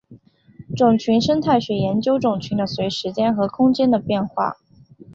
[0.75, 4.57] 种群生态学研究种群的随时间和空间的变化。